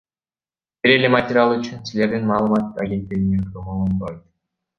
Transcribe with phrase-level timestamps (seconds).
[0.87, 4.27] Бир эле материал үчүн силердин маалымат агенттигиңер томолонбойт.